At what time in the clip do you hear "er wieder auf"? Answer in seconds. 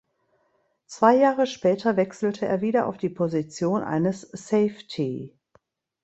2.47-2.97